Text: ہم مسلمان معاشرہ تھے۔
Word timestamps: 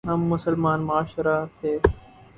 ہم 0.09 0.21
مسلمان 0.27 0.79
معاشرہ 0.81 1.37
تھے۔ 1.59 1.73